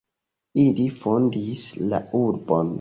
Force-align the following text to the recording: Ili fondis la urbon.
Ili 0.63 0.85
fondis 1.03 1.69
la 1.95 2.03
urbon. 2.25 2.67